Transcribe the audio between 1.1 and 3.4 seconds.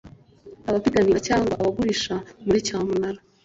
cyangwa abagurisha muri cyamunara